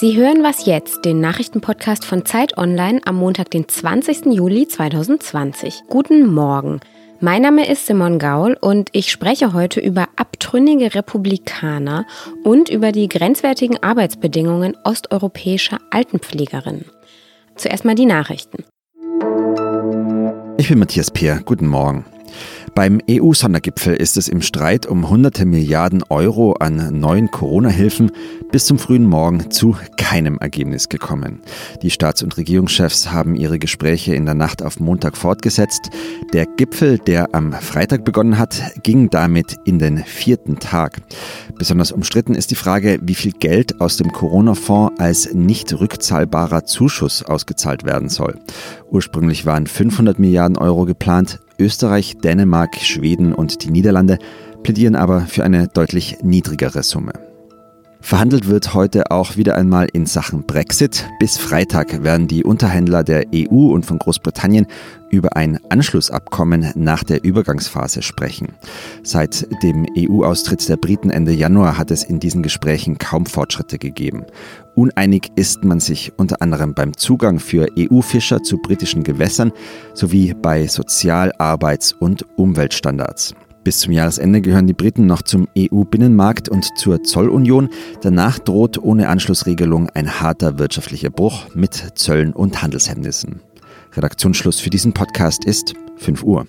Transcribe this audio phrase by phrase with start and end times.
[0.00, 4.32] Sie hören was jetzt, den Nachrichtenpodcast von Zeit Online am Montag, den 20.
[4.32, 5.82] Juli 2020.
[5.90, 6.80] Guten Morgen.
[7.20, 12.06] Mein Name ist Simon Gaul und ich spreche heute über abtrünnige Republikaner
[12.44, 16.86] und über die grenzwertigen Arbeitsbedingungen osteuropäischer Altenpflegerinnen.
[17.56, 18.64] Zuerst mal die Nachrichten.
[20.56, 21.42] Ich bin Matthias Peer.
[21.44, 22.06] Guten Morgen.
[22.74, 28.12] Beim EU-Sondergipfel ist es im Streit um hunderte Milliarden Euro an neuen Corona-Hilfen
[28.52, 31.40] bis zum frühen Morgen zu keinem Ergebnis gekommen.
[31.82, 35.90] Die Staats- und Regierungschefs haben ihre Gespräche in der Nacht auf Montag fortgesetzt.
[36.32, 41.02] Der Gipfel, der am Freitag begonnen hat, ging damit in den vierten Tag.
[41.58, 47.22] Besonders umstritten ist die Frage, wie viel Geld aus dem Corona-Fonds als nicht rückzahlbarer Zuschuss
[47.22, 48.38] ausgezahlt werden soll.
[48.90, 54.18] Ursprünglich waren 500 Milliarden Euro geplant, Österreich, Dänemark, Schweden und die Niederlande
[54.62, 57.29] plädieren aber für eine deutlich niedrigere Summe.
[58.00, 61.06] Verhandelt wird heute auch wieder einmal in Sachen Brexit.
[61.20, 64.66] Bis Freitag werden die Unterhändler der EU und von Großbritannien
[65.10, 68.54] über ein Anschlussabkommen nach der Übergangsphase sprechen.
[69.02, 74.24] Seit dem EU-Austritt der Briten Ende Januar hat es in diesen Gesprächen kaum Fortschritte gegeben.
[74.74, 79.52] Uneinig ist man sich unter anderem beim Zugang für EU-Fischer zu britischen Gewässern
[79.94, 83.34] sowie bei Sozial-, Arbeits- und Umweltstandards.
[83.62, 87.68] Bis zum Jahresende gehören die Briten noch zum EU-Binnenmarkt und zur Zollunion.
[88.00, 93.42] Danach droht ohne Anschlussregelung ein harter wirtschaftlicher Bruch mit Zöllen und Handelshemmnissen.
[93.92, 96.46] Redaktionsschluss für diesen Podcast ist 5 Uhr.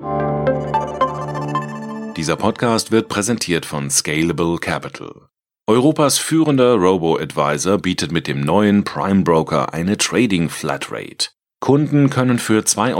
[2.15, 5.27] Dieser Podcast wird präsentiert von Scalable Capital.
[5.67, 11.29] Europas führender Robo-Advisor bietet mit dem neuen Prime Broker eine Trading Flatrate.
[11.61, 12.95] Kunden können für 2,99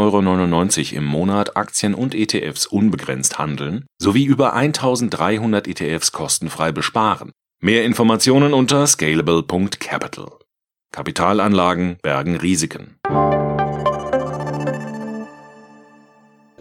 [0.94, 7.32] Euro im Monat Aktien und ETFs unbegrenzt handeln sowie über 1300 ETFs kostenfrei besparen.
[7.60, 10.34] Mehr Informationen unter scalable.capital.
[10.92, 13.00] Kapitalanlagen bergen Risiken.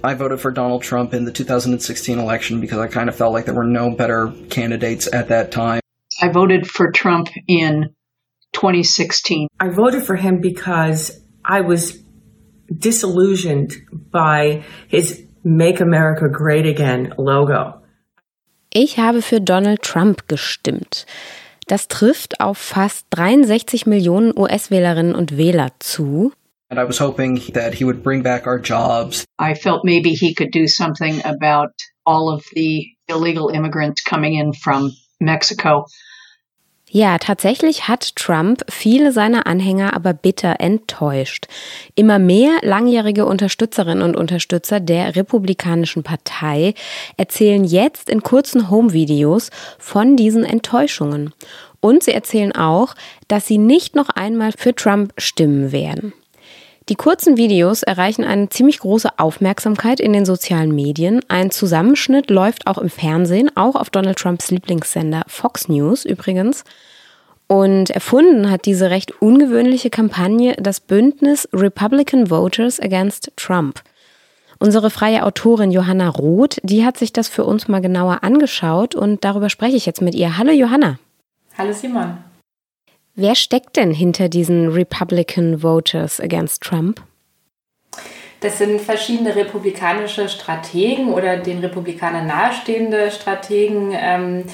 [0.03, 3.45] I voted for Donald Trump in the 2016 election because I kind of felt like
[3.45, 5.81] there were no better candidates at that time.
[6.23, 7.91] I voted for Trump in
[8.53, 9.49] 2016.
[9.61, 11.99] I voted for him because I was
[12.71, 13.73] disillusioned
[14.13, 17.75] by his Make America Great Again logo.
[18.73, 21.07] Ich habe für Donald Trump gestimmt.
[21.67, 26.33] Das trifft auf fast 63 Millionen US-Wählerinnen und Wähler zu.
[26.69, 29.25] And I was hoping that he would bring back our jobs.
[29.41, 31.73] I felt maybe he could do something about
[32.05, 35.87] all of the illegal immigrants coming in from Mexico.
[36.93, 41.47] Ja, tatsächlich hat Trump viele seiner Anhänger aber bitter enttäuscht.
[41.95, 46.75] Immer mehr langjährige Unterstützerinnen und Unterstützer der Republikanischen Partei
[47.17, 51.33] erzählen jetzt in kurzen Home-Videos von diesen Enttäuschungen.
[51.81, 52.97] Und sie erzählen auch,
[53.29, 56.13] dass sie nicht noch einmal für Trump stimmen werden.
[56.91, 61.21] Die kurzen Videos erreichen eine ziemlich große Aufmerksamkeit in den sozialen Medien.
[61.29, 66.65] Ein Zusammenschnitt läuft auch im Fernsehen, auch auf Donald Trumps Lieblingssender Fox News übrigens.
[67.47, 73.83] Und erfunden hat diese recht ungewöhnliche Kampagne das Bündnis Republican Voters Against Trump.
[74.59, 79.25] Unsere freie Autorin Johanna Roth, die hat sich das für uns mal genauer angeschaut und
[79.25, 80.37] darüber spreche ich jetzt mit ihr.
[80.39, 80.99] Hallo Johanna.
[81.57, 82.30] Hallo Simon.
[83.21, 87.03] Wer steckt denn hinter diesen Republican Voters Against Trump?
[88.41, 94.45] Das sind verschiedene republikanische Strategen oder den Republikanern nahestehende Strategen, ähm,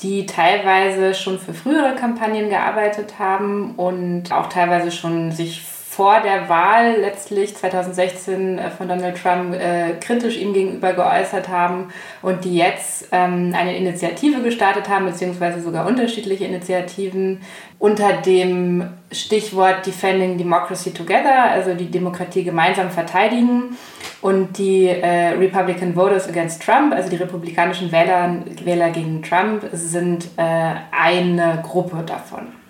[0.00, 5.60] die teilweise schon für frühere Kampagnen gearbeitet haben und auch teilweise schon sich
[5.94, 11.92] vor der Wahl letztlich 2016 äh, von Donald Trump äh, kritisch ihm gegenüber geäußert haben
[12.20, 17.42] und die jetzt ähm, eine Initiative gestartet haben, beziehungsweise sogar unterschiedliche Initiativen
[17.78, 23.76] unter dem Stichwort Defending Democracy Together, also die Demokratie gemeinsam verteidigen.
[24.20, 30.24] Und die äh, Republican Voters Against Trump, also die republikanischen Wähler, Wähler gegen Trump, sind
[30.38, 32.63] äh, eine Gruppe davon.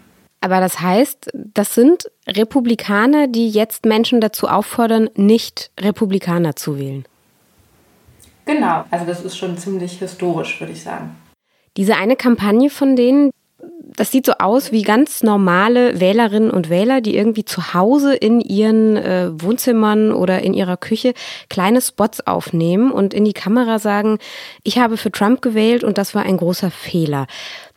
[0.44, 7.06] Aber das heißt, das sind Republikaner, die jetzt Menschen dazu auffordern, nicht Republikaner zu wählen.
[8.44, 11.17] Genau, also das ist schon ziemlich historisch, würde ich sagen.
[11.79, 13.31] Diese eine Kampagne von denen,
[13.96, 18.43] das sieht so aus wie ganz normale Wählerinnen und Wähler, die irgendwie zu Hause in
[18.43, 21.14] ihren äh, Wohnzimmern oder in ihrer Küche
[21.49, 24.19] kleine Spots aufnehmen und in die Kamera sagen,
[24.62, 27.29] ich habe für Trump gewählt und das war ein großer Fehler.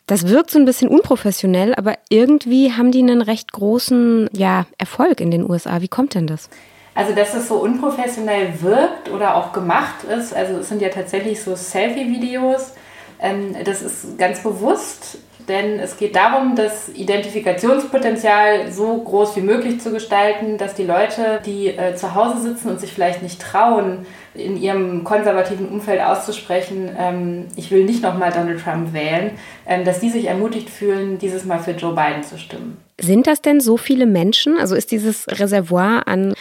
[0.07, 5.19] Das wirkt so ein bisschen unprofessionell, aber irgendwie haben die einen recht großen ja, Erfolg
[5.19, 5.81] in den USA.
[5.81, 6.50] Wie kommt denn das?
[6.95, 11.44] Also, dass es so unprofessionell wirkt oder auch gemacht ist, also es sind ja tatsächlich
[11.44, 12.71] so Selfie-Videos,
[13.19, 19.79] ähm, das ist ganz bewusst denn es geht darum, das Identifikationspotenzial so groß wie möglich
[19.79, 24.05] zu gestalten, dass die Leute, die äh, zu Hause sitzen und sich vielleicht nicht trauen,
[24.33, 29.31] in ihrem konservativen Umfeld auszusprechen, ähm, ich will nicht nochmal Donald Trump wählen,
[29.65, 32.77] ähm, dass die sich ermutigt fühlen, dieses Mal für Joe Biden zu stimmen.
[32.99, 34.57] Sind das denn so viele Menschen?
[34.57, 36.33] Also ist dieses Reservoir an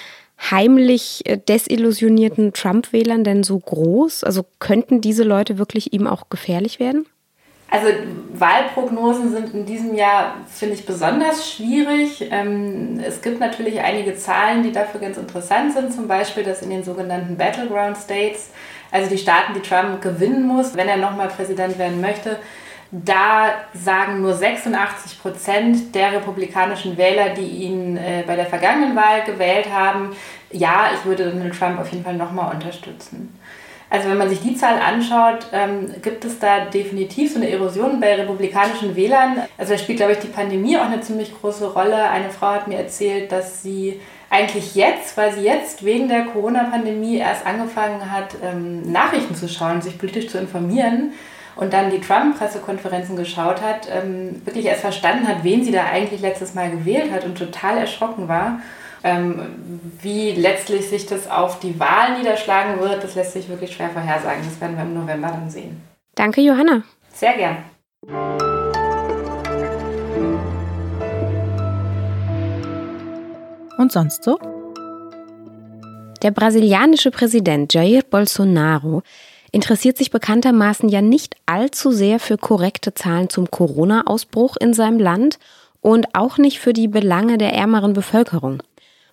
[0.50, 4.24] heimlich äh, desillusionierten Trump-Wählern denn so groß?
[4.24, 7.06] Also könnten diese Leute wirklich ihm auch gefährlich werden?
[7.68, 7.88] Also
[8.32, 12.28] Wahlprognosen sind in diesem Jahr, finde ich, besonders schwierig.
[12.30, 16.70] Ähm, es gibt natürlich einige Zahlen, die dafür ganz interessant sind, zum Beispiel, dass in
[16.70, 18.50] den sogenannten Battleground States,
[18.92, 22.38] also die Staaten, die Trump gewinnen muss, wenn er nochmal Präsident werden möchte,
[22.92, 29.24] da sagen nur 86 Prozent der republikanischen Wähler, die ihn äh, bei der vergangenen Wahl
[29.24, 30.14] gewählt haben,
[30.52, 33.35] ja, ich würde Donald Trump auf jeden Fall nochmal unterstützen.
[33.88, 38.00] Also wenn man sich die Zahl anschaut, ähm, gibt es da definitiv so eine Erosion
[38.00, 39.42] bei republikanischen Wählern.
[39.56, 42.08] Also da spielt, glaube ich, die Pandemie auch eine ziemlich große Rolle.
[42.10, 47.18] Eine Frau hat mir erzählt, dass sie eigentlich jetzt, weil sie jetzt wegen der Corona-Pandemie
[47.18, 51.12] erst angefangen hat, ähm, Nachrichten zu schauen, sich politisch zu informieren
[51.54, 56.20] und dann die Trump-Pressekonferenzen geschaut hat, ähm, wirklich erst verstanden hat, wen sie da eigentlich
[56.20, 58.60] letztes Mal gewählt hat und total erschrocken war.
[59.04, 59.40] Ähm,
[60.00, 64.42] wie letztlich sich das auf die Wahl niederschlagen wird, das lässt sich wirklich schwer vorhersagen.
[64.44, 65.80] Das werden wir im November dann sehen.
[66.14, 66.82] Danke, Johanna.
[67.12, 67.58] Sehr gern.
[73.78, 74.38] Und sonst so?
[76.22, 79.02] Der brasilianische Präsident Jair Bolsonaro
[79.52, 85.38] interessiert sich bekanntermaßen ja nicht allzu sehr für korrekte Zahlen zum Corona-Ausbruch in seinem Land
[85.80, 88.62] und auch nicht für die Belange der ärmeren Bevölkerung.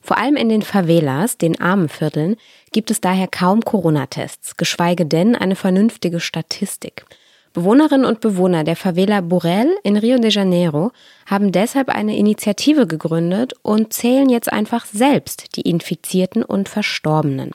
[0.04, 2.36] Vor allem in den Favelas, den armen Vierteln,
[2.74, 7.06] gibt es daher kaum Corona-Tests, geschweige denn eine vernünftige Statistik.
[7.54, 10.92] Bewohnerinnen und Bewohner der Favela Burel in Rio de Janeiro
[11.26, 17.52] haben deshalb eine Initiative gegründet und zählen jetzt einfach selbst die Infizierten und Verstorbenen.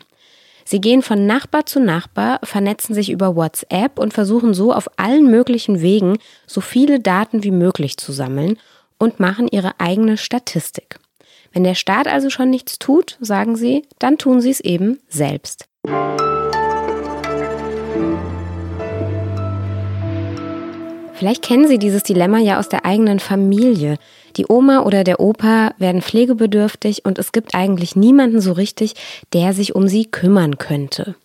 [0.64, 5.30] Sie gehen von Nachbar zu Nachbar, vernetzen sich über WhatsApp und versuchen so auf allen
[5.30, 8.58] möglichen Wegen so viele Daten wie möglich zu sammeln
[8.98, 10.98] und machen ihre eigene Statistik.
[11.52, 15.68] Wenn der Staat also schon nichts tut, sagen sie, dann tun sie es eben selbst.
[21.14, 23.96] Vielleicht kennen Sie dieses Dilemma ja aus der eigenen Familie.
[24.36, 28.94] Die Oma oder der Opa werden pflegebedürftig und es gibt eigentlich niemanden so richtig,
[29.32, 31.16] der sich um sie kümmern könnte.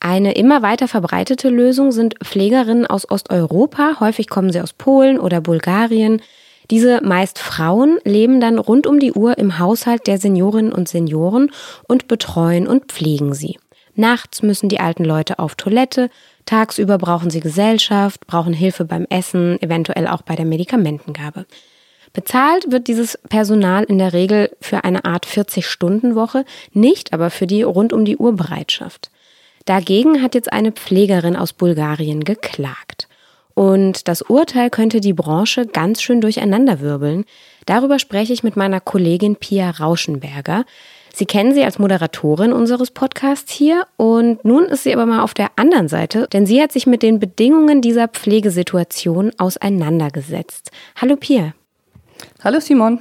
[0.00, 5.40] Eine immer weiter verbreitete Lösung sind Pflegerinnen aus Osteuropa, häufig kommen sie aus Polen oder
[5.40, 6.20] Bulgarien,
[6.72, 11.50] diese meist Frauen leben dann rund um die Uhr im Haushalt der Seniorinnen und Senioren
[11.86, 13.58] und betreuen und pflegen sie.
[13.94, 16.08] Nachts müssen die alten Leute auf Toilette,
[16.46, 21.44] tagsüber brauchen sie Gesellschaft, brauchen Hilfe beim Essen, eventuell auch bei der Medikamentengabe.
[22.14, 27.60] Bezahlt wird dieses Personal in der Regel für eine Art 40-Stunden-Woche, nicht aber für die
[27.60, 29.10] rund um die Uhr Bereitschaft.
[29.66, 33.08] Dagegen hat jetzt eine Pflegerin aus Bulgarien geklagt.
[33.54, 37.24] Und das Urteil könnte die Branche ganz schön durcheinanderwirbeln.
[37.66, 40.64] Darüber spreche ich mit meiner Kollegin Pia Rauschenberger.
[41.14, 45.34] Sie kennen sie als Moderatorin unseres Podcasts hier und nun ist sie aber mal auf
[45.34, 50.70] der anderen Seite, denn sie hat sich mit den Bedingungen dieser Pflegesituation auseinandergesetzt.
[50.96, 51.52] Hallo Pia.
[52.42, 52.98] Hallo Simon.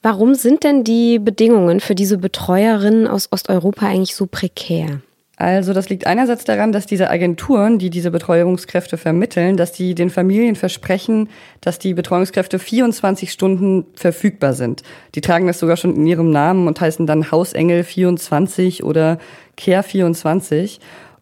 [0.00, 5.02] Warum sind denn die Bedingungen für diese Betreuerinnen aus Osteuropa eigentlich so prekär?
[5.40, 10.10] Also das liegt einerseits daran, dass diese Agenturen, die diese Betreuungskräfte vermitteln, dass die den
[10.10, 11.28] Familien versprechen,
[11.60, 14.82] dass die Betreuungskräfte 24 Stunden verfügbar sind.
[15.14, 19.18] Die tragen das sogar schon in ihrem Namen und heißen dann Hausengel 24 oder
[19.56, 20.80] Care 24.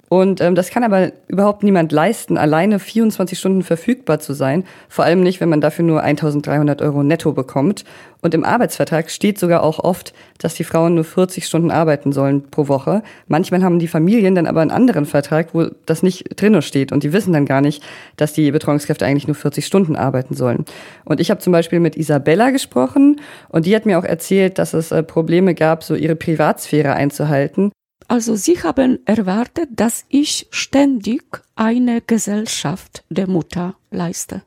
[0.08, 4.64] Und ähm, das kann aber überhaupt niemand leisten, alleine 24 Stunden verfügbar zu sein.
[4.88, 7.84] Vor allem nicht, wenn man dafür nur 1300 Euro netto bekommt.
[8.22, 12.48] Und im Arbeitsvertrag steht sogar auch oft, dass die Frauen nur 40 Stunden arbeiten sollen
[12.50, 13.02] pro Woche.
[13.26, 16.92] Manchmal haben die Familien dann aber einen anderen Vertrag, wo das nicht drinne steht.
[16.92, 17.82] Und die wissen dann gar nicht,
[18.16, 20.64] dass die Betreuungskräfte eigentlich nur 40 Stunden arbeiten sollen.
[21.04, 24.72] Und ich habe zum Beispiel mit Isabella gesprochen und die hat mir auch erzählt, dass
[24.72, 27.72] es äh, Probleme gab, so ihre Privatsphäre einzuhalten.
[28.08, 31.24] Also Sie haben erwartet, dass ich ständig
[31.56, 34.42] eine Gesellschaft der Mutter leiste.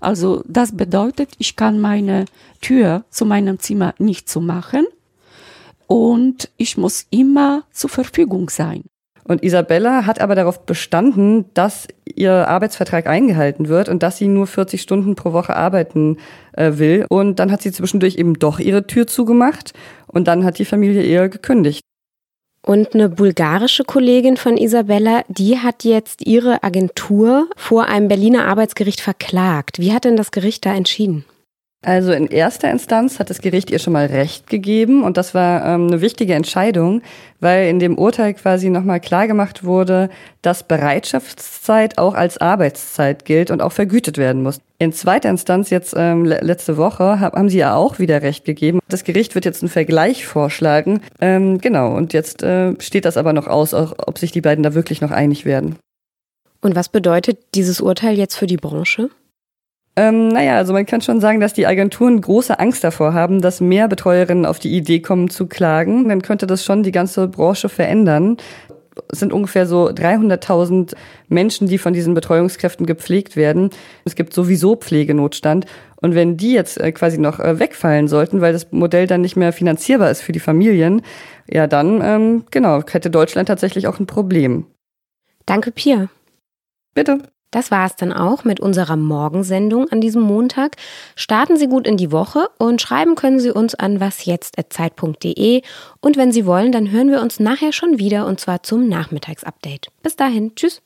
[0.00, 2.24] Also das bedeutet, ich kann meine
[2.60, 4.86] Tür zu meinem Zimmer nicht zu machen
[5.86, 8.84] und ich muss immer zur Verfügung sein.
[9.24, 14.48] Und Isabella hat aber darauf bestanden, dass ihr Arbeitsvertrag eingehalten wird und dass sie nur
[14.48, 16.16] 40 Stunden pro Woche arbeiten
[16.52, 17.06] äh, will.
[17.08, 19.74] Und dann hat sie zwischendurch eben doch ihre Tür zugemacht
[20.08, 21.82] und dann hat die Familie eher gekündigt.
[22.64, 29.00] Und eine bulgarische Kollegin von Isabella, die hat jetzt ihre Agentur vor einem Berliner Arbeitsgericht
[29.00, 29.80] verklagt.
[29.80, 31.24] Wie hat denn das Gericht da entschieden?
[31.84, 35.64] Also in erster Instanz hat das Gericht ihr schon mal Recht gegeben und das war
[35.66, 37.02] ähm, eine wichtige Entscheidung,
[37.40, 40.08] weil in dem Urteil quasi nochmal klargemacht wurde,
[40.42, 44.60] dass Bereitschaftszeit auch als Arbeitszeit gilt und auch vergütet werden muss.
[44.78, 48.78] In zweiter Instanz jetzt ähm, letzte Woche haben sie ja auch wieder Recht gegeben.
[48.88, 51.00] Das Gericht wird jetzt einen Vergleich vorschlagen.
[51.20, 54.62] Ähm, genau, und jetzt äh, steht das aber noch aus, auch, ob sich die beiden
[54.62, 55.76] da wirklich noch einig werden.
[56.60, 59.10] Und was bedeutet dieses Urteil jetzt für die Branche?
[59.94, 63.60] Ähm, naja, also man kann schon sagen, dass die Agenturen große Angst davor haben, dass
[63.60, 66.08] mehr Betreuerinnen auf die Idee kommen zu klagen.
[66.08, 68.38] Dann könnte das schon die ganze Branche verändern.
[69.10, 70.94] Es sind ungefähr so 300.000
[71.28, 73.70] Menschen, die von diesen Betreuungskräften gepflegt werden.
[74.04, 75.66] Es gibt sowieso Pflegenotstand.
[75.96, 79.36] Und wenn die jetzt äh, quasi noch äh, wegfallen sollten, weil das Modell dann nicht
[79.36, 81.02] mehr finanzierbar ist für die Familien,
[81.50, 84.66] ja dann, ähm, genau, hätte Deutschland tatsächlich auch ein Problem.
[85.46, 86.08] Danke, Pia.
[86.94, 87.18] Bitte.
[87.52, 90.76] Das war es dann auch mit unserer Morgensendung an diesem Montag.
[91.14, 95.62] Starten Sie gut in die Woche und schreiben können Sie uns an wasjetzt.zeit.de.
[96.00, 99.88] Und wenn Sie wollen, dann hören wir uns nachher schon wieder und zwar zum Nachmittagsupdate.
[100.02, 100.80] Bis dahin, tschüss.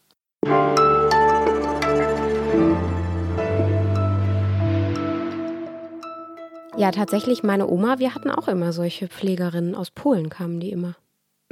[6.77, 9.77] Ja, tatsächlich, meine Oma, wir hatten auch immer solche Pflegerinnen.
[9.77, 10.97] Aus Polen kamen die immer.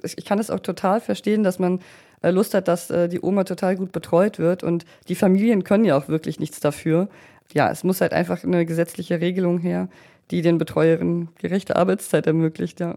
[0.04, 1.80] Ich kann es auch total verstehen, dass man
[2.22, 4.62] äh, Lust hat, dass äh, die Oma total gut betreut wird.
[4.62, 7.08] Und die Familien können ja auch wirklich nichts dafür.
[7.52, 9.88] Ja, es muss halt einfach eine gesetzliche Regelung her,
[10.30, 12.96] die den Betreuerinnen gerechte Arbeitszeit ermöglicht, ja.